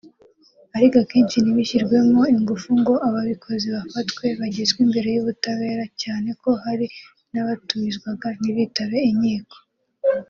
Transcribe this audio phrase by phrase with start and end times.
[0.75, 6.85] ariko akenshi ntibishyirwemo ingufu ngo ababikoze bafatwe bagezwe imbere y’ubutabera cyane ko hari
[7.31, 9.55] n’abatumizwaga ntibitabe inkiko